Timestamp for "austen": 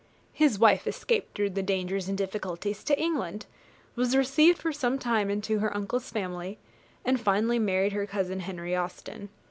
8.75-9.29